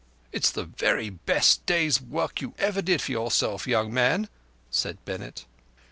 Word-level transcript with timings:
"It's 0.31 0.49
the 0.49 0.63
very 0.63 1.11
best 1.11 1.63
day's 1.67 2.01
work 2.01 2.41
you 2.41 2.55
ever 2.57 2.81
did 2.81 3.03
for 3.03 3.11
yourself, 3.11 3.67
young 3.67 3.93
man," 3.93 4.29
said 4.71 4.97
Bennett. 5.05 5.45